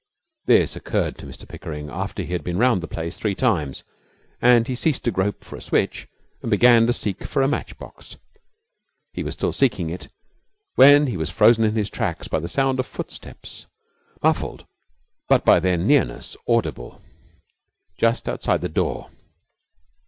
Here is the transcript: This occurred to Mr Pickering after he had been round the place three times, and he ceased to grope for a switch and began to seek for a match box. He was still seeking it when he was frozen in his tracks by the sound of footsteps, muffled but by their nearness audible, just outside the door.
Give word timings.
This 0.47 0.75
occurred 0.75 1.19
to 1.19 1.27
Mr 1.27 1.47
Pickering 1.47 1.91
after 1.91 2.23
he 2.23 2.33
had 2.33 2.43
been 2.43 2.57
round 2.57 2.81
the 2.81 2.87
place 2.87 3.17
three 3.17 3.35
times, 3.35 3.83
and 4.41 4.67
he 4.67 4.73
ceased 4.73 5.03
to 5.03 5.11
grope 5.11 5.43
for 5.43 5.57
a 5.57 5.61
switch 5.61 6.07
and 6.41 6.49
began 6.49 6.87
to 6.87 6.91
seek 6.93 7.23
for 7.23 7.43
a 7.43 7.47
match 7.47 7.77
box. 7.77 8.15
He 9.13 9.21
was 9.21 9.35
still 9.35 9.51
seeking 9.53 9.91
it 9.91 10.07
when 10.73 11.05
he 11.05 11.17
was 11.17 11.29
frozen 11.29 11.63
in 11.65 11.75
his 11.75 11.91
tracks 11.91 12.27
by 12.27 12.39
the 12.39 12.47
sound 12.49 12.79
of 12.79 12.87
footsteps, 12.87 13.67
muffled 14.23 14.65
but 15.29 15.45
by 15.45 15.59
their 15.59 15.77
nearness 15.77 16.35
audible, 16.47 16.99
just 17.95 18.27
outside 18.27 18.61
the 18.61 18.69
door. 18.69 19.11